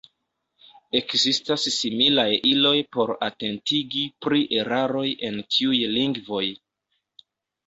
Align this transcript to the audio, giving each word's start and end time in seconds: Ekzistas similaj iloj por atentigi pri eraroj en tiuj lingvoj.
Ekzistas 0.99 1.65
similaj 1.75 2.27
iloj 2.53 2.73
por 2.97 3.11
atentigi 3.27 4.03
pri 4.27 4.41
eraroj 4.63 5.05
en 5.31 5.39
tiuj 5.59 5.77
lingvoj. 5.95 6.45